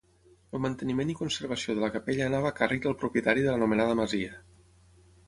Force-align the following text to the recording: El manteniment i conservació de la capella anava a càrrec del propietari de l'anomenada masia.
El 0.59 0.61
manteniment 0.65 1.11
i 1.13 1.15
conservació 1.19 1.75
de 1.79 1.83
la 1.83 1.89
capella 1.97 2.25
anava 2.29 2.53
a 2.53 2.55
càrrec 2.61 2.87
del 2.87 2.97
propietari 3.05 3.45
de 3.45 3.53
l'anomenada 3.53 3.99
masia. 4.01 4.33